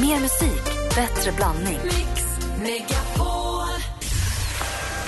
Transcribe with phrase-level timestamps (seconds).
[0.00, 0.64] Mer musik,
[0.94, 1.78] bättre blandning.
[1.84, 2.24] Mix
[2.58, 3.82] Megapol.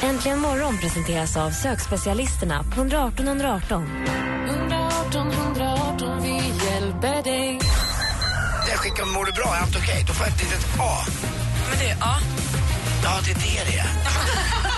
[0.03, 3.87] Äntligen morgon presenteras av sökspecialisterna på 118 118.
[4.48, 7.61] 118 118, vi hjälper dig.
[8.68, 10.04] Jag skickar mår du bra, är allt okej?
[10.06, 10.99] Då får jag ett litet A.
[11.71, 12.17] Men det, ja.
[13.04, 13.87] Ja, det är det det är.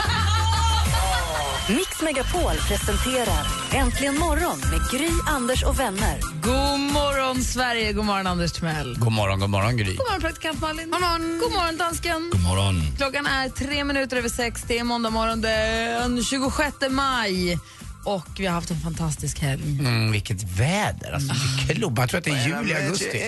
[1.68, 6.18] Mix Megapol presenterar Äntligen morgon med Gry, Anders och vänner.
[6.42, 7.92] God morgon, Sverige!
[7.92, 8.98] God morgon, Anders Timell.
[8.98, 9.96] God morgon, god morgon Gry.
[9.96, 10.90] God morgon, praktikant Malin.
[10.90, 12.30] God morgon, God morgon dansken.
[12.32, 12.82] God morgon.
[12.96, 14.64] Klockan är tre minuter över sex.
[14.66, 17.58] Det är måndag morgon den 26 maj.
[18.04, 19.78] Och vi har haft en fantastisk helg.
[19.80, 21.12] Mm, vilket väder.
[21.12, 21.34] Alltså,
[21.66, 22.02] det är klubba.
[22.02, 23.18] Jag tror att det är juli, augusti.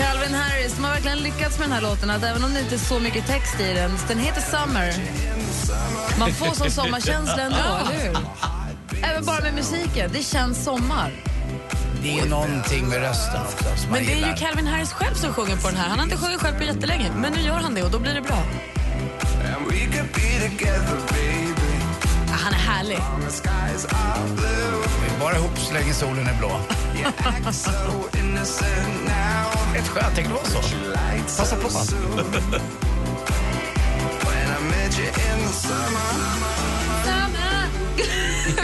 [0.00, 2.10] Calvin Harris, de har verkligen lyckats med den här låten.
[2.10, 3.90] Att även om det inte är så mycket text i den.
[4.08, 4.94] Den heter Summer.
[6.18, 8.16] Man får sån sommarkänsla ändå, eller hur?
[9.02, 10.10] Även bara med musiken.
[10.12, 11.12] Det känns sommar.
[12.02, 15.56] Det är någonting med rösten också Men det är ju Calvin Harris själv som sjunger
[15.56, 15.88] på den här.
[15.88, 18.14] Han har inte sjungit själv på jättelänge, men nu gör han det och då blir
[18.14, 18.42] det bra.
[19.22, 21.10] Ja, Han är härlig.
[21.14, 21.49] Vi
[25.14, 26.48] är bara ihop så länge solen är blå.
[29.74, 30.62] Rätt skönt, tänk det var så.
[31.38, 31.68] Passa på.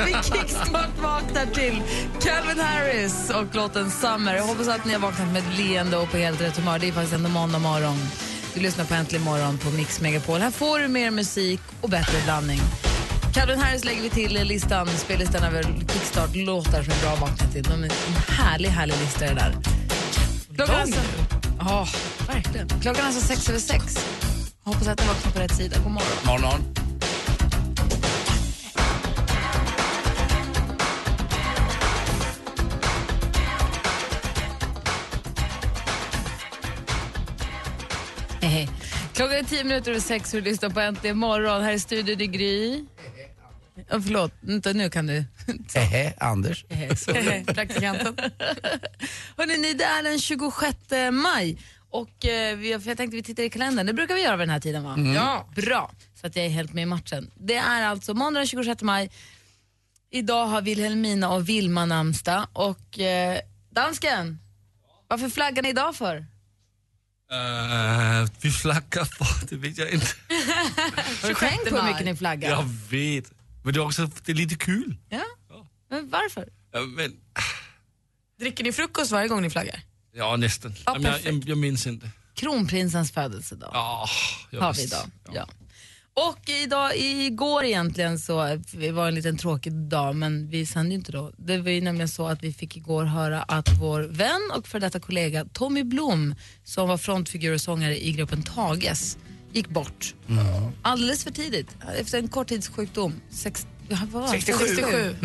[0.06, 1.82] Vi kickstart vaknar till
[2.20, 4.36] Calvin Harris och låten Summer.
[4.36, 6.78] Jag hoppas att ni har vaknat med ett leende och på helt rätt humör.
[6.78, 7.98] Det är faktiskt ändå måndag morgon.
[8.54, 10.40] Du lyssnar på Äntligen morgon på Mix Megapol.
[10.40, 12.60] Här får du mer musik och bättre blandning.
[13.36, 17.62] Calvin Harris lägger vi till listan, spellistan över kickstart-låtar som är bra att vakna till.
[17.62, 17.90] De är en
[18.28, 19.54] härlig, härlig lista det där.
[20.54, 21.00] Klockan är alltså...
[21.58, 21.86] Ja,
[22.26, 22.68] verkligen.
[22.68, 24.06] Klockan är alltså sex över sex.
[24.64, 25.76] Hoppas att ni vaknar på rätt sida.
[25.84, 26.26] God morgon.
[26.26, 26.86] Morgon.
[39.16, 41.62] Klockan är tio minuter över sex och du lyssnar på Äntligen morgon.
[41.62, 42.84] Här i studion i Gry.
[43.90, 45.24] Oh, förlåt, inte, nu kan du.
[45.74, 46.64] Hehe, Anders.
[47.46, 48.16] Praktikanten.
[49.36, 50.76] Hörrni, ni, det är den 26
[51.12, 51.58] maj.
[51.90, 53.86] Och eh, vi, jag tänkte vi tittar i kalendern.
[53.86, 54.96] Det brukar vi göra vid den här tiden va?
[55.14, 55.48] Ja.
[55.56, 55.90] Bra,
[56.20, 57.30] så att jag är helt med i matchen.
[57.34, 59.10] Det är alltså måndag den 26 maj.
[60.10, 62.46] Idag har Wilhelmina och Vilma namnsdag.
[62.52, 63.40] Och eh,
[63.70, 64.38] dansken,
[65.08, 66.26] varför flaggar ni idag för?
[67.32, 70.06] Uh, vi flaggar för, det vet jag inte.
[71.22, 72.50] Har du tänkt på hur mycket ni flaggar?
[72.50, 73.32] Jag vet.
[73.62, 74.96] Men det är också det är lite kul.
[75.08, 75.24] Ja.
[75.90, 76.48] Men varför?
[76.72, 77.16] Ja, men,
[78.38, 79.80] Dricker ni frukost varje gång ni flaggar?
[80.12, 80.74] ja nästan.
[80.86, 82.10] Ja, jag, jag, jag minns inte.
[82.34, 84.08] Kronprinsens födelsedag Ja,
[84.50, 85.10] jag har vi idag.
[85.32, 85.48] Ja.
[86.18, 90.94] Och idag, igår egentligen så det var en liten tråkig dag men vi sände ju
[90.94, 91.32] inte då.
[91.36, 94.80] Det var ju nämligen så att vi fick igår höra att vår vän och för
[94.80, 96.34] detta kollega Tommy Blom
[96.64, 99.18] som var frontfigur och sångare i gruppen Tages
[99.52, 100.14] gick bort.
[100.82, 103.20] Alldeles för tidigt, efter en korttidssjukdom.
[103.30, 104.42] Sex, ja, vad var det?
[104.42, 104.66] 67.
[104.66, 105.16] 67.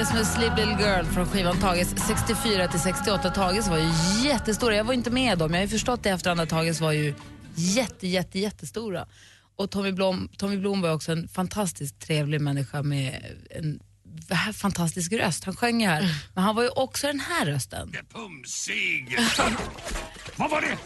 [0.00, 3.30] Tages med Sleep Little Girl från skivan Tages 64 till 68.
[3.30, 3.90] Tages var ju
[4.28, 4.76] jättestora.
[4.76, 5.50] Jag var inte med dem.
[5.50, 7.14] Jag har ju förstått det efterhand att Tages var ju
[7.54, 9.06] jätte, jätte, jättestora.
[9.56, 13.80] Och Tommy Blom, Tommy Blom var också en fantastiskt trevlig människa med en
[14.54, 15.44] fantastisk röst.
[15.44, 17.92] Han sjöng ju här, men han var ju också den här rösten.
[18.12, 19.16] Pumsig!
[20.36, 20.78] Vad var det?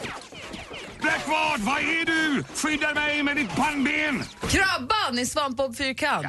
[1.00, 2.44] Blackward, vad är du?
[2.54, 4.22] Skydda mig med ditt pannben!
[4.48, 6.26] Krabban i Svampbob Fyrkant.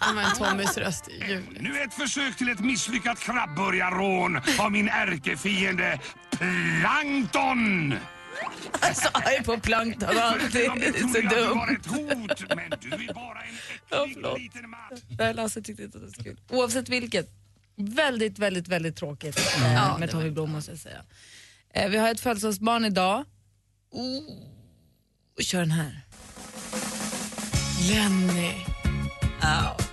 [0.00, 1.62] Ja, men Tommys röst är ljuvlig.
[1.62, 6.00] Nu ett försök till ett misslyckat krabbörjarrån av min ärkefiende
[6.30, 7.94] Plankton!
[8.94, 10.50] Så arg på plankton alltid.
[10.52, 10.92] Det De är
[11.30, 11.54] så dumt.
[11.58, 13.54] var ett hot, men du är bara en
[13.90, 15.02] Ja, äcklig liten matt.
[15.18, 16.40] Nej, Lasse tyckte inte att det var så kul.
[16.50, 17.28] Oavsett vilket.
[17.76, 21.02] Väldigt, väldigt, väldigt tråkigt eh, med Tommy Blom måste jag säga.
[21.74, 23.24] Eh, vi har ett födelsedagsbarn idag.
[23.92, 24.22] Oh,
[25.42, 26.00] kör den här.
[27.90, 28.52] Lenny.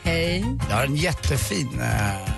[0.04, 0.46] Hej.
[0.70, 2.30] Jag har en jättefin eh,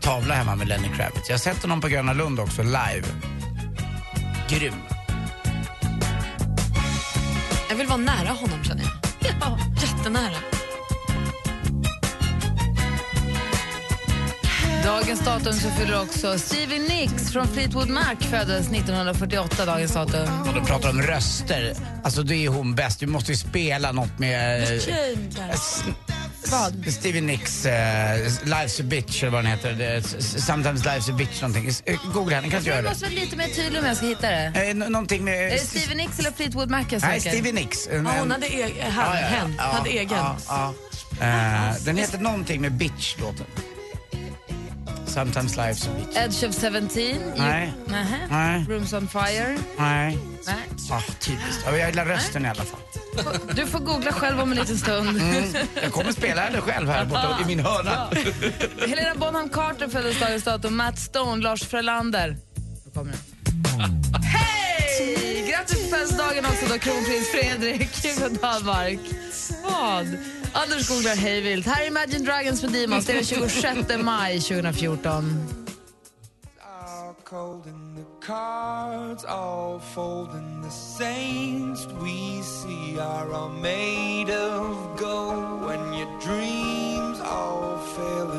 [0.00, 1.28] tavla hemma med Lenny Kravitz.
[1.28, 3.02] Jag har sett honom på Gröna Lund också, live.
[4.48, 4.74] Grym.
[7.68, 8.92] Jag vill vara nära honom känner jag.
[9.40, 10.36] Ja, jättenära.
[14.84, 19.64] Dagens datum så fyller också Stevie Nicks från Fleetwood Mac föddes 1948.
[19.66, 20.28] Dagens datum.
[20.48, 21.74] Och du pratar om röster.
[22.04, 23.00] Alltså det är hon bäst.
[23.00, 24.62] Du måste ju spela något med...
[25.50, 25.84] s-
[26.54, 26.92] Vad?
[26.92, 27.72] Stevie Nicks, eh,
[28.44, 30.00] Life's a bitch eller vad den heter.
[30.40, 31.70] Sometimes Life's a bitch någonting.
[31.84, 32.88] Eh, Googla henne, kan inte göra Jag det.
[32.88, 34.52] måste vara lite mer tydlig om jag ska hitta det.
[34.68, 35.46] Eh, någonting med...
[35.46, 37.36] Är det Stevie Nicks eller Fleetwood Mac jag Nej, söker?
[37.36, 37.88] Stevie Nicks.
[37.92, 40.18] Ja, hon en- hade egen, han, hen, hade egen.
[41.20, 43.46] Eh, den heter någonting med bitch, låten.
[45.06, 46.16] Sometimes Life's a bitch.
[46.16, 46.88] Edge of 17?
[46.88, 47.72] You- Nej.
[47.86, 48.18] Nähä.
[48.30, 48.64] Nej.
[48.68, 49.58] Rooms on fire?
[49.78, 50.18] Nej.
[50.46, 50.54] Nej.
[50.90, 51.62] Ah, typiskt.
[51.66, 52.80] Ja, jag gillar rösten i alla fall.
[53.54, 55.08] Du får googla själv om en liten stund.
[55.08, 55.44] Mm.
[55.82, 58.10] Jag kommer spela henne själv här borta i min hörna.
[58.86, 60.76] Helena Bonham Carter föddes dagens datum.
[60.76, 62.36] Matt Stone, Lars Frölander.
[62.84, 63.20] Då kommer den.
[64.22, 65.50] Hej!
[65.50, 68.98] Grattis på födelsedagen också då, kronprins Fredrik från Danmark.
[69.64, 70.06] Vad?
[70.52, 71.66] Anders googlar hej vilt.
[71.66, 73.06] Här är Imagine Dragons med Demons.
[73.06, 75.63] Det är den 26 maj 2014.
[77.24, 84.98] Cold and the cards all fold and the saints we see are all made of
[84.98, 85.62] gold.
[85.62, 88.30] When your dreams all fail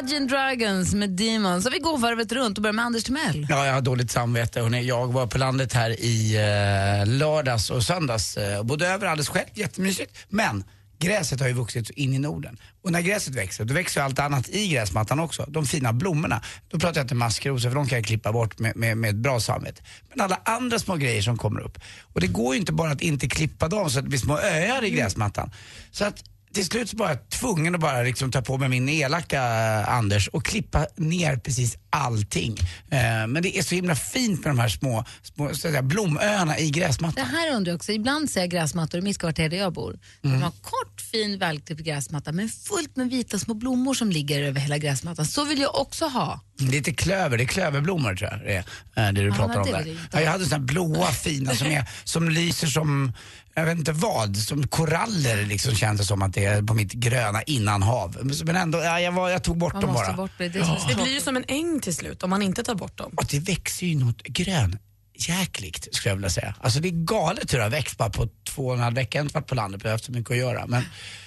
[0.00, 1.64] Imagine Dragons med Demons.
[1.64, 3.46] Så vi går varvet runt och börjar med Anders Timell.
[3.48, 4.60] Ja, jag har dåligt samvete.
[4.60, 4.82] Hörrni.
[4.82, 9.46] Jag var på landet här i eh, lördags och söndags eh, bodde över alldeles själv,
[9.54, 10.18] jättemysigt.
[10.28, 10.64] Men
[10.98, 12.58] gräset har ju vuxit så in i Norden.
[12.82, 15.44] Och när gräset växer, då växer ju allt annat i gräsmattan också.
[15.48, 16.42] De fina blommorna.
[16.68, 19.16] Då pratar jag inte maskrosor för de kan jag klippa bort med, med, med ett
[19.16, 19.82] bra samvete.
[20.08, 21.78] Men alla andra små grejer som kommer upp.
[22.12, 24.38] Och det går ju inte bara att inte klippa dem så att det blir små
[24.38, 25.50] öar i gräsmattan.
[25.90, 26.24] Så att
[26.54, 29.88] till slut så var jag tvungen att bara liksom ta på mig min elaka eh,
[29.88, 32.56] Anders och klippa ner precis allting.
[32.90, 32.98] Eh,
[33.28, 36.58] men det är så himla fint med de här små, små så att säga, blomöarna
[36.58, 37.26] i Det gräsmattan.
[37.26, 37.92] här undrar jag också.
[37.92, 39.98] Ibland ser jag gräsmattor i mitt kvarter där jag bor.
[40.22, 44.60] De har kort, fin, välklippt gräsmatta men fullt med vita små blommor som ligger över
[44.60, 45.26] hela gräsmattan.
[45.26, 46.40] Så vill jag också ha.
[46.58, 48.54] Lite klöver, det är klöverblommor tror jag det
[48.96, 49.96] är, eh, det du Ja, pratar men om det där.
[50.12, 53.12] Ja, jag hade såna här blåa fina som, är, som lyser som,
[53.54, 56.92] jag vet inte vad, som koraller liksom känns det som att det är på mitt
[56.92, 58.16] gröna innanhav.
[58.44, 60.12] Men ändå, ja, jag, var, jag tog bort Man dem bara.
[60.12, 60.48] bort det.
[60.48, 62.98] det, så Det blir ju som en äng till slut om man inte tar bort
[62.98, 63.12] dem.
[63.16, 66.54] Och det växer ju något grönjäkligt skulle jag vilja säga.
[66.60, 69.18] Alltså det är galet hur det har växt bara på två och en halv vecka.
[69.18, 70.66] Jag har inte varit på landet, för jag har haft så mycket att göra.
[70.66, 70.82] Men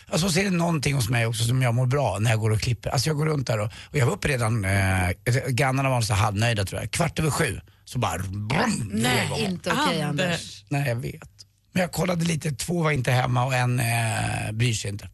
[0.08, 2.52] alltså, så är det någonting hos mig också som jag mår bra när jag går
[2.52, 2.90] och klipper.
[2.90, 5.10] Alltså jag går runt där och, och jag var uppe redan, eh,
[5.50, 6.92] grannarna var så halvnöjda tror jag.
[6.92, 10.26] Kvart över sju så bara brum, Nej, inte okej Anders.
[10.26, 10.66] Anders.
[10.70, 11.30] Nej, jag vet.
[11.72, 15.10] Men jag kollade lite, två var inte hemma och en eh, bryr sig inte.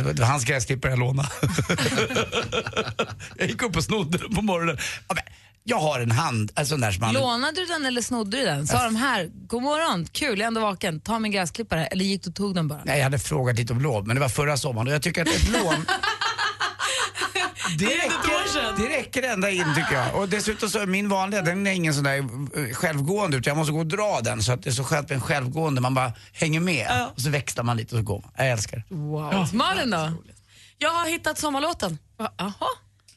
[0.00, 1.28] Det var hans gräsklippare jag lånade.
[3.36, 4.78] jag gick upp och snodde den på morgonen.
[5.08, 5.24] Ja, men,
[5.64, 7.12] jag har en hand, sån där som.
[7.12, 8.66] Lånade du den eller snodde du den?
[8.66, 11.86] Sa de här, god morgon, kul, jag är ändå vaken, ta min gräsklippare.
[11.86, 12.80] Eller gick du och tog den bara?
[12.84, 15.22] Nej, jag hade frågat lite om lov, men det var förra sommaren och jag tycker
[15.22, 15.74] att ett lån
[17.78, 20.14] Det räcker, det räcker ända in tycker jag.
[20.14, 23.56] Och dessutom så är min vanliga, den är ingen sån där eh, självgående utan jag
[23.56, 25.80] måste gå och dra den så att det är så skönt med en självgående.
[25.80, 28.30] Man bara hänger med och så växlar man lite och så går man.
[28.36, 28.94] Jag älskar det.
[28.94, 29.54] Wow.
[29.54, 30.12] Malin då?
[30.78, 31.98] Jag har hittat sommarlåten.
[32.18, 32.52] Jaha.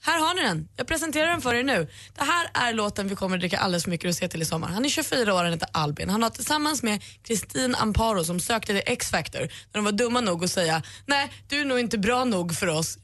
[0.05, 0.67] Här har ni den.
[0.75, 1.87] Jag presenterar den för er nu.
[2.15, 4.67] Det här är låten vi kommer att dricka alldeles för mycket rosé till i sommar.
[4.67, 6.09] Han är 24 år, han heter Albin.
[6.09, 10.43] Han har tillsammans med Kristin Amparo som sökte till X-Factor när de var dumma nog
[10.43, 12.97] att säga nej, du är nog inte bra nog för oss.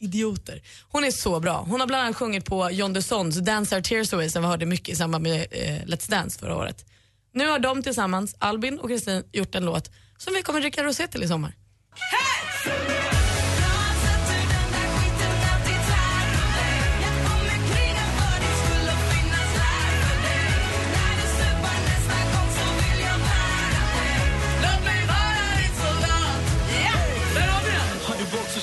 [0.00, 0.62] Idioter.
[0.88, 1.66] Hon är så bra.
[1.68, 4.66] Hon har bland annat sjungit på John Dusons Dance Our Tears Away som vi hörde
[4.66, 6.84] mycket i samband med eh, Let's Dance förra året.
[7.32, 10.84] Nu har de tillsammans, Albin och Kristin, gjort en låt som vi kommer att dricka
[10.84, 11.54] rosé till i sommar.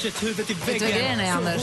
[0.07, 1.61] Vet du vad grejen är Anders?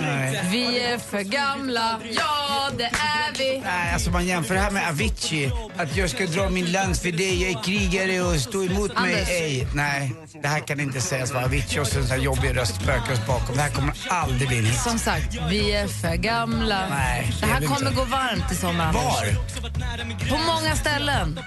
[0.00, 0.44] Nej.
[0.50, 3.60] Vi är för gamla, ja det är vi.
[3.64, 7.12] Nej, alltså man jämför det här med Avicii, att jag ska dra min lans för
[7.12, 9.28] dig, jag är krigare och stå emot mig Anders.
[9.28, 9.66] ej.
[9.74, 12.74] Nej, det här kan inte sägas vara Avicii och så en sån här jobbig röst
[12.74, 13.56] spökar oss bakom.
[13.56, 14.80] Det här kommer aldrig bli en hit.
[14.80, 16.88] Som sagt, vi är för gamla.
[16.88, 17.94] Nej, det här kommer inte.
[17.94, 19.02] gå varmt i sommar Anders.
[19.04, 20.28] Var?
[20.30, 21.40] På många ställen.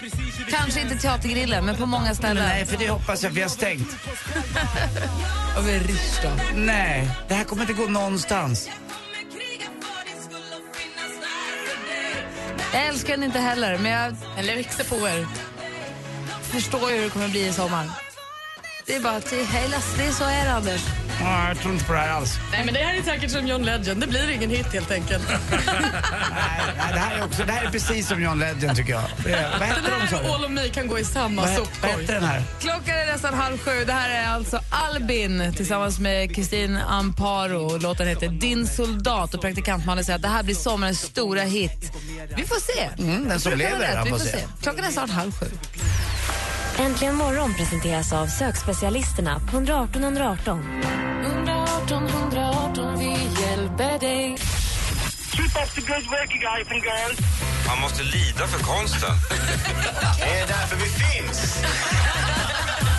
[0.50, 2.44] Kanske inte Teatergrillen, men på många ställen.
[2.48, 3.90] Nej, för det hoppas jag vi har stängt.
[5.96, 6.30] Och då.
[6.56, 8.70] Nej, det här kommer inte gå någonstans.
[12.74, 15.28] Jag älskar den inte heller, men jag Eller växer på er.
[16.42, 18.05] förstår ju hur det kommer bli i sommar.
[18.86, 20.82] Det är bara till hej Lasse, det är så är det Anders.
[21.22, 22.34] Ja, jag tror inte på det här alls.
[22.52, 25.24] Nej men det här är säkert som John Legend, det blir ingen hit helt enkelt.
[25.30, 25.40] Nej,
[26.78, 29.04] nej, det, här är också, det här är precis som John Legend tycker jag.
[29.24, 31.48] Det vad Den hette de sa här och All of Me kan gå i samma
[31.48, 32.06] sopkorg.
[32.06, 32.24] den?
[32.60, 33.86] Klockan är nästan halv sju.
[33.86, 37.78] Det här är alltså Albin tillsammans med Kristin Amparo.
[37.78, 41.92] Låten heter Din soldat och praktikant Malin säger att det här blir sommarens stora hit.
[42.38, 42.90] Vi får se.
[43.04, 44.32] Mm, den som lever, han Vi får får se.
[44.32, 44.44] se.
[44.62, 45.46] Klockan är snart halv sju.
[46.80, 50.60] Äntligen morgon presenteras av sökspecialisterna på 118 118.
[51.26, 54.38] 118 118, vi hjälper dig.
[57.68, 59.10] Man måste lida för konsten.
[60.18, 61.64] Det är därför vi finns.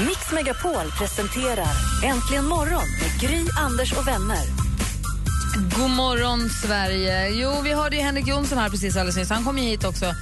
[0.06, 1.68] Mix Megapol presenterar
[2.04, 4.44] Äntligen morgon med Gry, Anders och vänner.
[5.78, 7.28] God morgon, Sverige.
[7.28, 9.30] Jo, vi hörde ju Henrik Jonsson här precis alldeles nyss.
[9.30, 10.14] Han kom ju hit också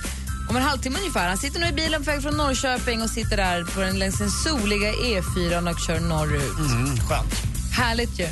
[0.48, 1.28] om en halvtimme ungefär.
[1.28, 4.18] Han sitter nu i bilen på väg från Norrköping och sitter där på den, längs
[4.18, 6.58] den soliga E4 och kör norrut.
[6.58, 7.34] Mm, skönt.
[7.72, 8.28] Härligt ju.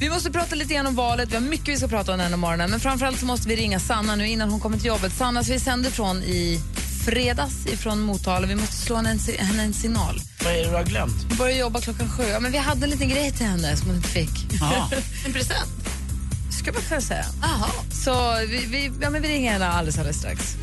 [0.00, 1.30] Vi måste prata lite grann om valet.
[1.30, 2.70] Vi har mycket vi ska prata om den här morgonen.
[2.70, 5.12] Men framförallt så måste vi ringa Sanna nu innan hon kommer till jobbet.
[5.12, 6.60] Sanna, så vi sände från i
[7.06, 8.46] fredags ifrån Motala.
[8.46, 10.20] Vi måste slå henne en, en signal.
[10.44, 11.26] Vad är det du har glömt?
[11.28, 12.22] Hon börjar jobba klockan sju.
[12.22, 14.30] Ja, men vi hade en liten grej till henne som hon inte fick.
[14.60, 14.90] Ja.
[15.26, 15.79] En present.
[16.60, 17.24] Ska man kunna säga.
[17.42, 17.70] Aha.
[17.90, 20.56] Så vi, vi, ja, men vi ringer henne alldeles, alldeles strax.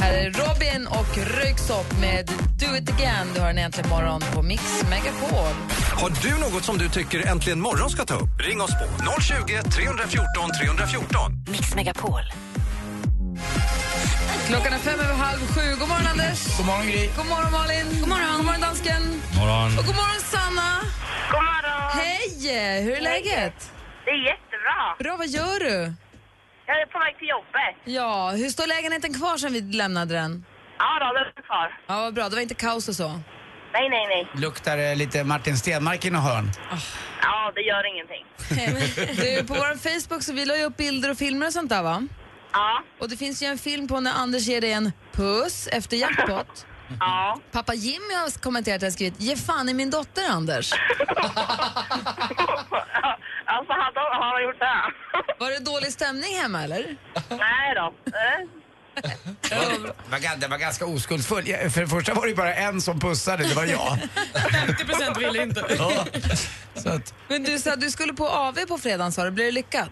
[0.00, 2.26] Här är Robin och Röyksopp med
[2.60, 3.26] Do it again.
[3.34, 5.54] Du har en äntligen morgon på Mix Megapol.
[6.00, 8.40] Har du något som du tycker Äntligen morgon ska ta upp?
[8.40, 9.34] Ring oss på 020
[9.70, 11.44] 314 314.
[11.50, 12.22] Mix Megapol.
[14.46, 15.76] Klockan är fem över halv sju.
[15.80, 16.56] God morgon, Anders.
[16.56, 17.08] God morgon, Gry.
[17.16, 17.86] God morgon, Malin.
[18.00, 19.02] God morgon, god morgon dansken.
[19.38, 19.78] Morgon.
[19.78, 20.70] Och god morgon, Sanna.
[21.32, 21.90] God morgon!
[22.00, 22.82] Hej!
[22.84, 23.70] Hur är läget?
[24.04, 24.53] Det är jättebra.
[24.98, 25.92] Bra, vad gör du?
[26.66, 27.74] Jag är på väg till jobbet.
[27.84, 30.44] Ja, hur står lägenheten kvar sen vi lämnade den?
[30.78, 31.78] Ja, då, den är kvar.
[31.86, 32.28] Ja, vad bra.
[32.28, 33.08] Det var inte kaos och så.
[33.72, 34.28] Nej, nej, nej.
[34.42, 36.50] Luktar det lite Martin Stenmark i något hörn?
[37.22, 38.24] Ja, det gör ingenting.
[39.16, 41.82] Du, på vår Facebook så vi la ju upp bilder och filmer och sånt där
[41.82, 42.06] va?
[42.52, 45.96] Ja, Och det finns ju en film på när Anders ger dig en puss efter
[45.96, 46.66] jackpot.
[47.00, 47.38] ja.
[47.52, 50.72] Pappa Jimmy har kommenterat och skrivit “Ge fan i min dotter Anders”.
[53.58, 54.80] alltså, han har han gjort det?
[55.44, 56.96] Var det dålig stämning hemma eller?
[57.30, 57.94] nej då.
[58.06, 58.48] Eh,
[59.50, 59.78] Det
[60.10, 61.44] var, ga- det var ganska oskuldsfull.
[61.44, 63.98] För det första var det ju bara en som pussade, det var jag.
[64.34, 65.64] 50% ville inte.
[65.78, 66.04] Ja.
[66.74, 69.44] Så att, Men du sa att du skulle på AV på fredagen sa du, blir
[69.44, 69.90] det lyckat?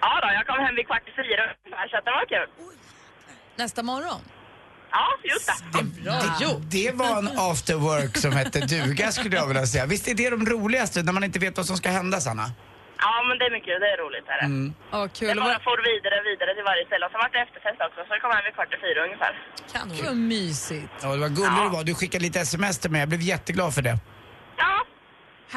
[0.00, 2.74] Ja, då, jag kom hem vid kvart i fyra ungefär, så det var kul.
[3.56, 4.20] Nästa morgon?
[4.90, 5.82] Ja, just det.
[6.44, 9.86] det, det var en after work som hette duga skulle jag vilja säga.
[9.86, 12.50] Visst är det de roligaste när man inte vet vad som ska hända Sanna?
[13.04, 14.26] Ja, men det är mycket, det är roligt.
[14.34, 14.48] Är det.
[14.92, 15.28] Ja, Det kul.
[15.36, 17.02] bara Vad, for vidare, vidare till varje ställe.
[17.06, 19.32] Och så var det efterfest också, så kom hem vid kvart i fyra ungefär.
[20.06, 20.92] vad mysigt.
[21.02, 21.84] Ja, det var gullig du var.
[21.90, 23.00] Du skickade lite sms till mig.
[23.04, 23.96] Jag blev jätteglad för det.
[24.62, 24.74] Ja,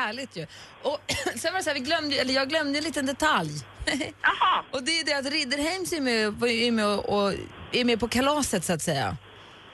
[0.02, 0.46] Härligt ju.
[0.90, 1.00] Och
[1.42, 3.52] sen var det så här, vi glömde, eller jag glömde en liten detalj.
[4.22, 4.64] jaha.
[4.72, 7.34] och det är det att Ridderheims är med, är med, och, och,
[7.72, 9.18] är med på kalaset så att säga.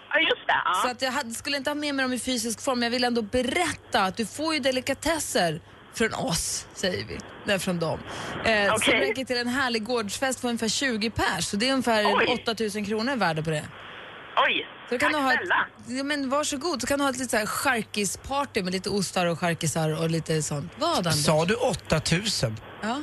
[0.09, 0.61] Ja, just det.
[0.65, 0.73] Ja.
[0.83, 2.91] Så att jag hade, skulle inte ha med mig dem i fysisk form, men jag
[2.91, 5.61] vill ändå berätta att du får ju delikatesser
[5.93, 7.17] från oss, säger vi.
[7.45, 7.99] Nej, från dem.
[8.45, 8.99] Eh, Som Okej.
[9.09, 11.45] räcker till en härlig gårdsfest på ungefär 20 pers.
[11.45, 12.39] Så det är ungefär Oj.
[12.43, 13.63] 8000 kronor värde på det.
[14.47, 15.67] Oj, Så kan tack du ha snälla.
[15.87, 18.89] ett, ja, men varsågod, så kan du ha ett litet så här charkisparty med lite
[18.89, 20.71] ostar och charkisar och lite sånt.
[20.79, 21.25] Vad Anders?
[21.25, 22.57] Sa du 8000?
[22.81, 23.01] Ja.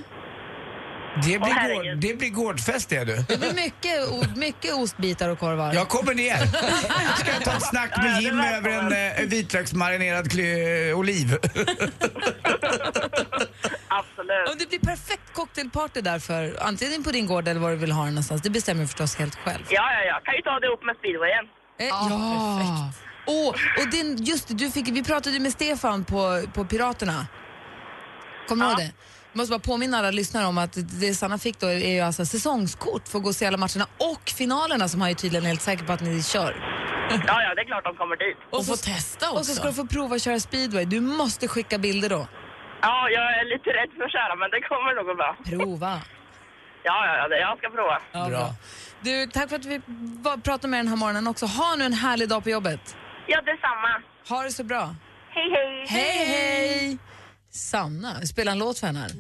[1.15, 3.17] Det blir, gård, det blir gårdfest det du.
[3.29, 5.75] Det blir mycket, mycket ostbitar och korvar.
[5.75, 6.37] Jag kommer ner.
[7.17, 11.37] Ska jag ta ett snack med Jim över en eh, vitlöksmarinerad kly- oliv.
[13.88, 14.49] Absolut.
[14.49, 18.05] Och det blir perfekt cocktailparty därför, antingen på din gård eller var du vill ha
[18.05, 18.43] den någonstans.
[18.43, 19.65] Det bestämmer du förstås helt själv.
[19.71, 20.21] Ja, ja, ja.
[20.25, 21.45] Kan ju ta det upp med speedwayen.
[21.81, 22.09] Eh, ja,
[22.59, 23.05] perfekt.
[23.27, 23.49] Oh,
[23.83, 27.27] och din, just det, du fick, vi pratade ju med Stefan på, på Piraterna.
[28.49, 28.93] Kommer du ihåg det?
[29.38, 33.09] Måste bara påminna alla lyssnare om att det Sanna fick då är ju alltså säsongskort
[33.09, 35.85] för att gå och se alla matcherna och finalerna som han är tydligen helt säker
[35.85, 36.52] på att ni kör.
[37.11, 38.37] Ja, ja, det är klart de kommer dit.
[38.50, 39.38] Och få testa också.
[39.40, 40.85] Och så ska du få prova att köra speedway.
[40.85, 42.28] Du måste skicka bilder då.
[42.83, 45.37] Ja, jag är lite rädd för att köra, men det kommer nog gå bra.
[45.45, 46.00] Prova.
[46.85, 47.99] Ja, ja, ja, det- jag ska prova.
[48.12, 48.54] Ja, bra.
[49.00, 49.80] Du, tack för att vi
[50.45, 51.47] pratade med den här morgonen också.
[51.47, 52.97] Ha nu en härlig dag på jobbet.
[53.26, 54.02] Ja, detsamma.
[54.28, 54.95] Ha det så bra.
[55.30, 55.87] Hej, hej.
[55.88, 56.99] Hej, hej!
[57.59, 59.12] Sanna, spela en låt för henne här.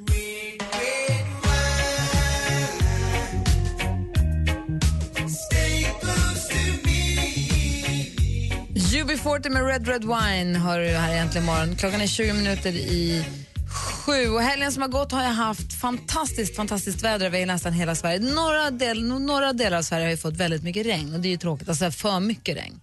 [8.98, 11.76] UB40 med Red Red Wine har du här egentligen imorgon.
[11.76, 13.24] Klockan är 20 minuter i
[13.68, 14.28] sju.
[14.28, 18.18] Och helgen som har gått har jag haft fantastiskt, fantastiskt väder över nästan hela Sverige.
[18.18, 21.30] Några, del, några delar av Sverige har ju fått väldigt mycket regn och det är
[21.30, 22.80] ju tråkigt, alltså för mycket regn.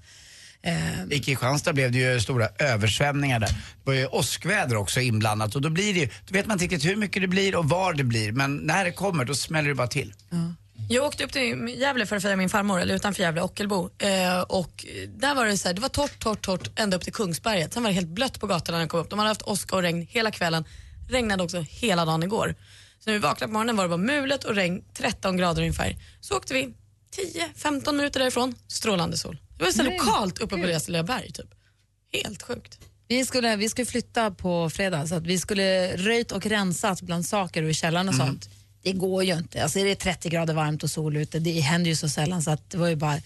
[1.12, 3.50] I Kristianstad blev det ju stora översvämningar där.
[3.50, 6.64] Det var ju åskväder också inblandat och då blir det ju, då vet man inte
[6.66, 8.32] riktigt hur mycket det blir och var det blir.
[8.32, 10.14] Men när det kommer då smäller det bara till.
[10.90, 13.90] Jag åkte upp till Gävle för att fira min farmor, eller utanför Gävle, Ockelbo.
[13.98, 17.14] Eh, och där var det så här, det var torrt, torrt, torrt ända upp till
[17.14, 17.74] Kungsberget.
[17.74, 19.10] Sen var det helt blött på gatorna när jag kom upp.
[19.10, 20.66] De hade haft åska och regn hela kvällen.
[21.10, 22.56] Regnade också hela dagen igår.
[23.00, 25.96] Så när vi vaknade på morgonen var det bara mulet och regn, 13 grader ungefär.
[26.22, 26.74] Så åkte vi
[27.56, 29.38] 10-15 minuter därifrån, strålande sol.
[29.58, 31.54] Det var så Nej, lokalt uppe på deras lilla berg typ.
[32.24, 32.80] Helt sjukt.
[33.08, 37.26] Vi skulle, vi skulle flytta på fredag så att vi skulle röjt och rensat bland
[37.26, 38.50] saker och i källaren och sånt.
[38.84, 39.64] Det går ju inte.
[39.64, 42.52] Alltså är det 30 grader varmt och sol ute, det händer ju så sällan så
[42.52, 43.20] att det var ju bara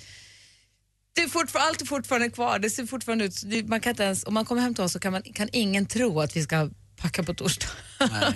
[1.14, 2.60] det är allt är fortfarande kvar.
[2.60, 4.94] Det ser fortfarande ut, det, man kan inte ens, om man kommer hem till oss
[4.94, 7.68] så kan, man, kan ingen tro att vi ska packa på torsdag.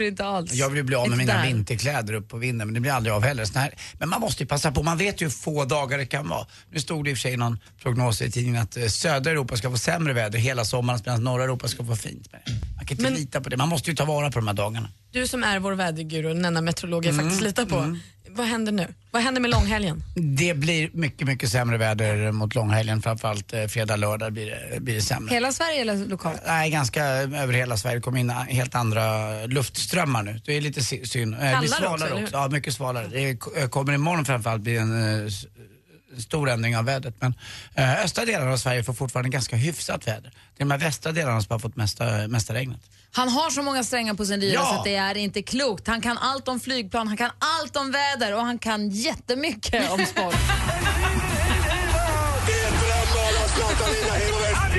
[0.00, 0.52] För inte alls.
[0.52, 1.46] Jag vill bli av med Inte mina där.
[1.46, 3.44] vinterkläder upp på vinden men det blir aldrig av heller.
[3.44, 6.06] Sån här, men man måste ju passa på, man vet ju hur få dagar det
[6.06, 6.46] kan vara.
[6.72, 9.56] Nu stod det i och för sig någon prognos i tidningen att eh, södra Europa
[9.56, 12.28] ska få sämre väder hela sommaren medan norra Europa ska få fint.
[12.32, 12.40] Men
[12.76, 14.54] man kan inte Men- lita på det, man måste ju ta vara på de här
[14.54, 14.88] dagarna.
[15.12, 17.96] Du som är vår väderguru, den enda meteorolog jag Mm, faktiskt litar på.
[18.34, 18.86] Vad händer nu?
[19.10, 20.02] Vad händer med långhelgen?
[20.14, 24.94] Det blir mycket, mycket sämre väder mot långhelgen, framförallt eh, fredag, lördag blir det, blir
[24.94, 25.34] det sämre.
[25.34, 26.40] Hela Sverige eller lokalt?
[26.46, 27.96] Nej, ganska över hela Sverige.
[27.96, 30.40] Det kommer in helt andra luftströmmar nu.
[30.44, 31.34] Det är lite sy- synd.
[31.34, 32.36] Eh, Det Kallare blir också, svalare också.
[32.36, 33.06] Ja, mycket svalare.
[33.08, 33.36] Det
[33.70, 35.30] kommer imorgon framförallt bli en eh,
[36.18, 37.14] stor ändring av vädret.
[37.20, 37.34] Men
[37.74, 40.30] eh, östra delarna av Sverige får fortfarande ganska hyfsat väder.
[40.56, 42.80] Det är de här västra delarna som har fått mesta, mesta regnet.
[43.12, 44.64] Han har så många strängar på sin lyra Ja.
[44.64, 45.86] så att det är inte klokt.
[45.86, 50.06] Han kan allt om flygplan, han kan allt om väder och han kan jättemycket om
[50.06, 50.34] sport.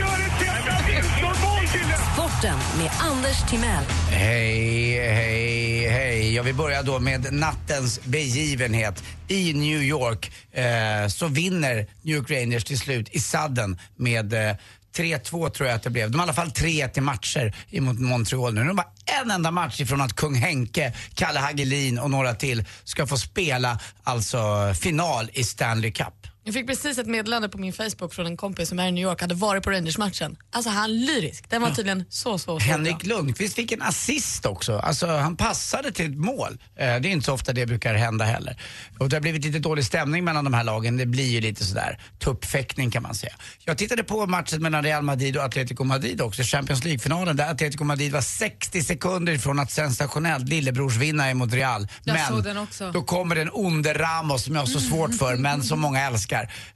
[2.41, 3.83] Sporten med Anders Timell.
[4.09, 6.35] Hej, hej, hej.
[6.35, 9.03] Jag vill börja då med nattens begivenhet.
[9.27, 14.55] I New York eh, så vinner New York Rangers till slut i sadden med eh,
[14.97, 16.11] 3-2 tror jag att det blev.
[16.11, 18.63] De har i alla fall 3-1 i matcher mot Montreal nu.
[18.63, 18.87] De har
[19.23, 23.79] en enda match ifrån att kung Henke, Kalle Hagelin och några till ska få spela
[24.03, 26.20] alltså final i Stanley Cup.
[26.43, 29.03] Jag fick precis ett meddelande på min Facebook från en kompis som är i New
[29.03, 30.37] York, hade varit på Rangers-matchen.
[30.51, 31.49] Alltså han lyrisk.
[31.49, 33.17] Den var tydligen så, så, så Henrik bra.
[33.17, 34.77] Lundqvist fick en assist också.
[34.77, 36.57] Alltså han passade till ett mål.
[36.75, 38.57] Eh, det är inte så ofta det brukar hända heller.
[38.99, 40.97] Och det har blivit lite dålig stämning mellan de här lagen.
[40.97, 43.33] Det blir ju lite sådär tuppfäktning kan man säga.
[43.65, 47.83] Jag tittade på matchen mellan Real Madrid och Atletico Madrid också, Champions League-finalen där Atletico
[47.83, 51.87] Madrid var 60 sekunder ifrån att sensationellt lillebrorsvinna mot Real.
[52.03, 52.91] Jag Men såg den också.
[52.91, 56.30] då kommer den onde Ramos som jag har så svårt för men som många älskar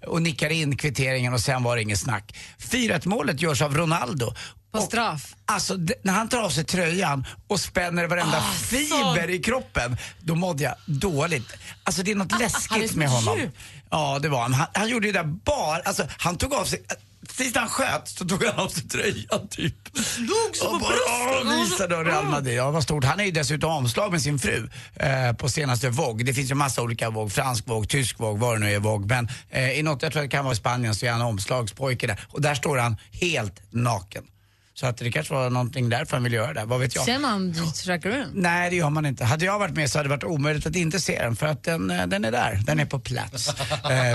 [0.07, 2.35] och nickar in kvitteringen och sen var det inget snack.
[2.59, 4.33] 4-1 målet görs av Ronaldo.
[4.71, 5.35] På Och- straff.
[5.45, 9.97] Alltså d- när han tar av sig tröjan och spänner varenda Ah, fiber i kroppen,
[10.19, 11.53] då mådde jag dåligt.
[11.83, 13.39] Alltså det är något är läskigt så med honom.
[13.95, 14.53] Ja det var han.
[14.53, 16.85] Han, han gjorde ju det där bara, alltså han tog av sig
[17.27, 19.75] Precis när han sköt så tog han av sig tröjan typ.
[20.53, 21.71] Så Och på bröstet.
[21.71, 22.57] visade Real Madrid.
[22.57, 23.03] Ja, vad stort.
[23.03, 26.25] Han är ju dessutom omslag med sin fru eh, på senaste Vogue.
[26.25, 27.29] Det finns ju massa olika Vogue.
[27.29, 29.07] Fransk Vogue, tysk Vogue, vad det nu är Vogue.
[29.07, 32.07] Men eh, i något, jag tror det kan vara i Spanien, så är han omslagspojke
[32.07, 32.19] där.
[32.29, 34.23] Och där står han helt naken.
[34.77, 36.65] Så att det kanske var någonting därför han ville göra det.
[36.65, 37.05] Vad vet jag?
[37.05, 38.31] Ser man Rackaroon?
[38.33, 39.25] Nej, det gör man inte.
[39.25, 41.63] Hade jag varit med så hade det varit omöjligt att inte se den för att
[41.63, 42.59] den, eh, den är där.
[42.65, 43.47] Den är på plats.
[43.49, 43.55] Eh,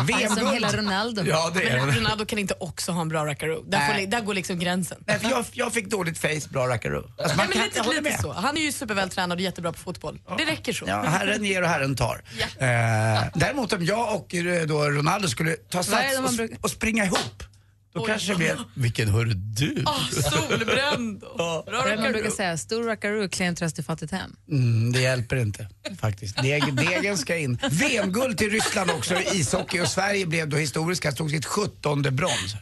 [0.04, 1.22] Det är som hela Ronaldo.
[1.26, 1.96] Ja, det är Men den.
[1.96, 3.62] Ronaldo kan inte också ha en bra rackaroo.
[3.68, 4.98] Där, får där går liksom gränsen.
[5.06, 7.10] Nej, för jag, jag fick dåligt face, bra rackaroo.
[7.18, 8.20] Alltså, man Nej, men kan lite, lite med.
[8.20, 8.32] så.
[8.32, 10.20] Han är ju supervältränad och jättebra på fotboll.
[10.38, 10.84] Det räcker så.
[10.88, 12.22] Ja, herren ger och herren tar.
[12.58, 17.42] Eh, däremot om jag och eh, då Ronaldo skulle ta sats och, och springa ihop,
[17.94, 18.58] då kanske det blir...
[18.74, 19.82] Vilken hörru du!
[19.86, 21.20] Ah, solbränd.
[21.90, 22.56] Det man brukar säga?
[22.56, 24.36] Stor Rackaroo, klen tröst i fattigt hem.
[24.50, 25.68] Mm, det hjälper inte
[26.00, 26.42] faktiskt.
[26.42, 27.58] Deg, degen ska in.
[27.70, 32.54] VM-guld till Ryssland också i ishockey och Sverige blev då historiska, tog sitt 17 brons.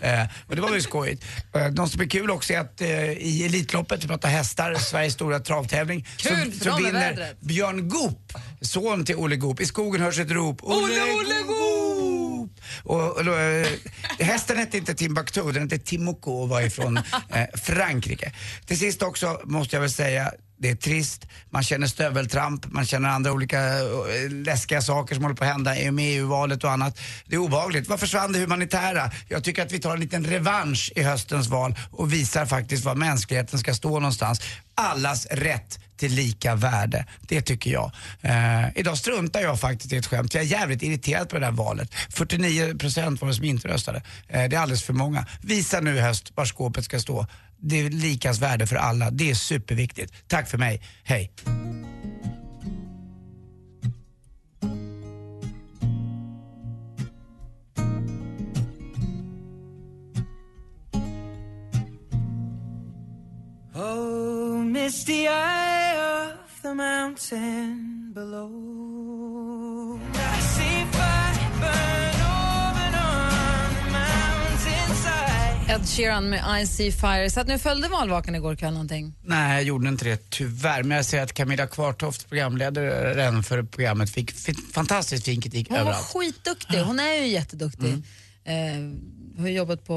[0.00, 1.24] Eh, och det var väl skojigt.
[1.54, 5.14] Eh, de som är kul också är att eh, i Elitloppet, vi pratar hästar, Sveriges
[5.14, 7.34] stora travtävling, Kul, så, så vinner.
[7.40, 9.60] Björn Goop, son till Olle Goop.
[9.60, 10.62] I skogen hörs ett rop.
[10.62, 11.53] Olle, Olle Goop!
[12.84, 13.66] Och, och, då, eh,
[14.18, 16.96] hästen hette inte Timbuktu, den hette Timoko och var ifrån
[17.28, 18.32] eh, Frankrike.
[18.66, 20.32] Till sist också måste jag väl säga,
[20.64, 25.36] det är trist, man känner stöveltramp, man känner andra olika eh, läskiga saker som håller
[25.36, 26.98] på att hända i och med EU-valet och annat.
[27.26, 27.88] Det är obehagligt.
[27.88, 29.10] Vad försvann det humanitära?
[29.28, 32.94] Jag tycker att vi tar en liten revansch i höstens val och visar faktiskt var
[32.94, 34.40] mänskligheten ska stå någonstans.
[34.74, 37.06] Allas rätt till lika värde.
[37.20, 37.90] Det tycker jag.
[38.22, 40.34] Eh, idag struntar jag faktiskt i ett skämt.
[40.34, 41.94] Jag är jävligt irriterad på det där valet.
[41.94, 44.02] 49% var det som inte röstade.
[44.28, 45.26] Eh, det är alldeles för många.
[45.40, 47.26] Visa nu i höst var skåpet ska stå
[47.64, 49.10] det är likas värde för alla.
[49.10, 50.14] Det är superviktigt.
[50.28, 51.32] Tack för mig, hej.
[63.74, 69.83] Oh, misty eye of the mountain below
[75.84, 77.30] Ed Sheeran med I See Fire.
[77.30, 79.14] Så att ni följde valvakan igår kväll någonting?
[79.22, 80.82] Nej, jag gjorde inte det tyvärr.
[80.82, 84.32] Men jag ser att Camilla Kvartoft, programledaren för programmet, fick
[84.72, 86.06] fantastiskt fin kritik Hon var överallt.
[86.06, 86.78] skitduktig.
[86.78, 88.02] Hon är ju jätteduktig.
[88.44, 88.96] Mm.
[89.36, 89.94] Eh, har jobbat på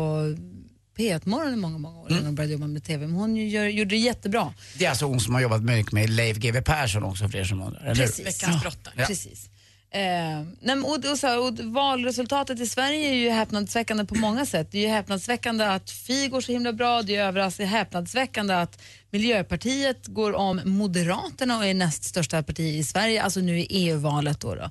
[0.97, 3.07] P1-morgon i många, många år innan hon började jobba med TV.
[3.07, 4.53] Men hon gör, gjorde det jättebra.
[4.77, 7.43] Det är alltså hon som har jobbat mycket med Leif GW Persson också för er
[7.43, 7.93] som undrar?
[7.93, 8.25] Precis.
[8.25, 8.87] Veckans brott.
[8.95, 9.05] Ja.
[9.05, 9.49] Precis.
[9.91, 10.41] Eh,
[10.83, 14.71] och, och så, och valresultatet i Sverige är ju häpnadsväckande på många sätt.
[14.71, 17.01] Det är ju häpnadsväckande att Fi går så himla bra.
[17.01, 22.83] Det är överraskande häpnadsväckande att Miljöpartiet går om Moderaterna och är näst största parti i
[22.83, 24.39] Sverige, alltså nu i EU-valet.
[24.39, 24.69] Då, då.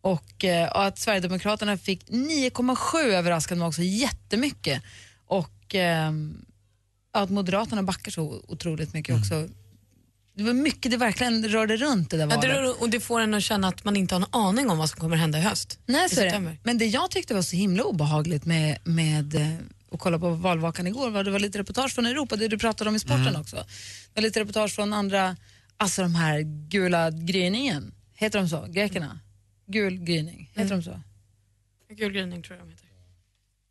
[0.00, 4.82] Och, eh, och att Sverigedemokraterna fick 9,7 överraskande också jättemycket.
[5.26, 6.12] Och eh,
[7.12, 9.48] att Moderaterna backar så otroligt mycket också.
[10.36, 12.42] Det var mycket det verkligen rörde runt det där Ja, valet.
[12.56, 14.90] det, och det får en att känna att man inte har en aning om vad
[14.90, 15.78] som kommer hända i höst.
[15.86, 16.30] Nej, I så är det.
[16.30, 16.58] september.
[16.62, 19.54] Men det jag tyckte var så himla obehagligt med, med eh,
[19.92, 22.90] att kolla på valvakan igår var det var lite reportage från Europa, det du pratade
[22.90, 23.40] om i sporten Mm.
[23.40, 23.56] också.
[23.56, 23.64] Det
[24.14, 25.36] var lite reportage från andra,
[25.76, 28.66] alltså de här gula gryningen, heter de så?
[28.68, 29.20] Grekerna?
[29.66, 30.78] Gul gryning, heter Mm.
[30.80, 31.00] de så?
[31.94, 32.86] Gul gryning tror jag de heter.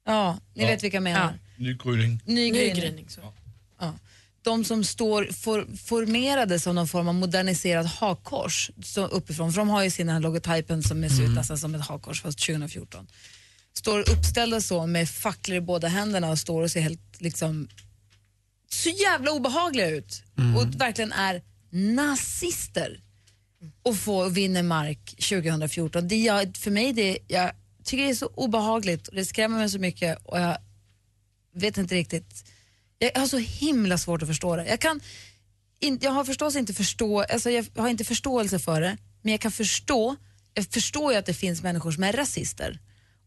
[0.06, 0.68] Ja, ni Ja.
[0.70, 1.40] vet vilka jag menar.
[1.58, 2.20] Ny gryning.
[2.26, 2.76] Ny Ny gryning.
[2.76, 3.10] gryning.
[3.10, 3.22] Så.
[3.80, 3.94] Ja.
[4.46, 9.70] De som står for, formerade som någon form av moderniserad hakkors så uppifrån, för de
[9.70, 13.08] har ju sina logotypen som ser ut nästan som ett hakkors fast 2014.
[13.74, 17.68] Står uppställda så med facklor i båda händerna och står och ser helt liksom
[18.70, 20.24] så jävla obehagliga ut
[20.58, 23.00] och verkligen är nazister
[23.84, 26.08] och få vinner mark 2014.
[26.08, 27.52] Det jag, för mig det, jag
[27.84, 30.58] tycker det är så obehagligt och det skrämmer mig så mycket och jag
[31.56, 32.55] vet inte riktigt.
[33.00, 34.66] Jag har så himla svårt att förstå det.
[34.66, 35.00] Jag, kan
[35.80, 39.42] in, jag har förstås inte förstå, alltså jag har inte förståelse för det, men jag
[39.42, 40.16] kan förstå,
[40.54, 42.80] jag förstår ju att det finns människor som är rasister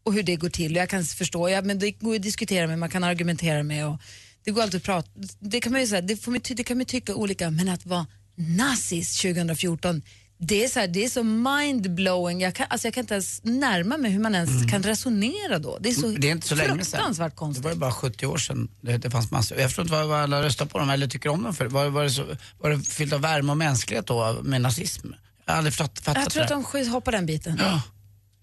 [0.03, 0.75] och hur det går till.
[0.75, 3.97] Jag kan förstå, ja, men det går att diskutera med, man kan argumentera med och
[4.43, 5.09] det går alltid att prata.
[5.39, 7.69] Det kan man ju säga, det, får man, ty- det kan man tycka olika, men
[7.69, 10.01] att vara nazist 2014
[10.41, 12.41] det är så, här, det är så mind-blowing.
[12.41, 15.77] Jag kan, alltså jag kan inte ens närma mig hur man ens kan resonera då.
[15.79, 16.21] Det är så, Mm.
[16.21, 16.83] Det är inte så länge sedan.
[16.85, 17.63] fruktansvärt Det konstigt.
[17.65, 19.57] var ju bara 70 år sedan det, det fanns massor.
[19.59, 21.65] Jag förstår inte vad, vad alla röstar på dem eller tycker om dem för.
[21.65, 22.25] Var, var, det så,
[22.59, 25.07] var det fyllt av värme och mänsklighet då med nazism?
[25.45, 26.79] Jag har aldrig fattat, fattat Jag tror att det.
[26.83, 27.57] de hoppar den biten.
[27.63, 27.81] Ja.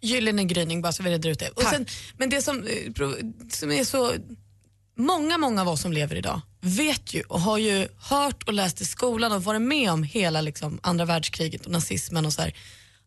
[0.03, 1.49] Gyllene gryning bara så vi reder ut det.
[1.49, 2.93] Och sen, men det som, eh,
[3.51, 4.13] som är så,
[4.97, 8.81] många, många av oss som lever idag vet ju och har ju hört och läst
[8.81, 12.55] i skolan och varit med om hela liksom, andra världskriget och nazismen och så här.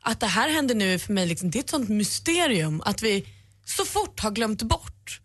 [0.02, 3.28] Att det här händer nu för mig, liksom, det är ett sånt mysterium att vi
[3.65, 5.21] så fort har glömt bort,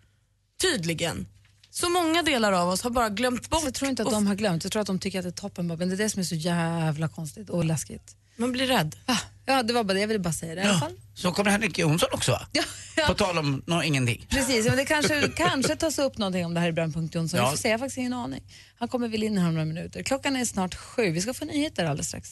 [0.61, 1.27] tydligen.
[1.71, 3.65] Så många delar av oss har bara glömt bort.
[3.65, 5.33] Jag tror inte att de har glömt, jag tror att de tycker att det är
[5.33, 8.17] toppen men det är det som är så jävla konstigt och läskigt.
[8.37, 8.97] Man blir rädd.
[9.07, 9.17] Ah,
[9.47, 10.93] ja, det var bara det, jag ville bara säga det i alla fall.
[11.15, 12.47] Så kommer Henrik Jonsson också va?
[12.53, 12.63] Ja,
[12.95, 13.15] På ja.
[13.15, 14.27] tal om nå, ingenting.
[14.31, 17.41] Precis, men det kanske, kanske tas upp någonting om det här i Brännpunkt Jonsson.
[17.41, 17.45] Ja.
[17.47, 18.43] Vi får se, jag har faktiskt ingen aning.
[18.79, 20.03] Han kommer väl in här om några minuter.
[20.03, 22.31] Klockan är snart sju, vi ska få nyheter alldeles strax.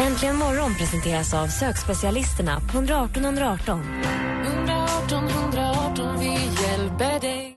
[0.00, 4.02] Äntligen morgon presenteras av sökspecialisterna på 118 118.
[4.46, 6.26] 118 118, vi
[6.62, 7.56] hjälper dig.